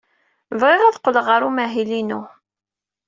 Bɣiɣ 0.59 0.81
ad 0.83 0.97
qqleɣ 0.99 1.25
ɣer 1.29 1.41
umahil-inu. 1.47 2.21